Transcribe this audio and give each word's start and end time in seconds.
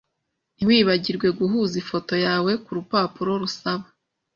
Ntiwibagirwe 0.55 1.27
guhuza 1.39 1.73
ifoto 1.81 2.13
yawe 2.25 2.51
kurupapuro 2.63 3.31
rusaba. 3.41 3.85